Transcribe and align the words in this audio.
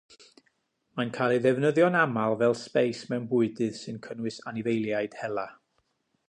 Mae'n 0.99 1.11
cael 1.17 1.33
ei 1.35 1.41
ddefnyddio'n 1.43 1.97
aml 1.99 2.37
fel 2.39 2.57
sbeis 2.63 3.03
mewn 3.11 3.29
bwydydd 3.35 3.77
sy'n 3.83 4.01
cynnwys 4.09 4.41
anifeiliaid 4.53 5.21
hela. 5.23 5.47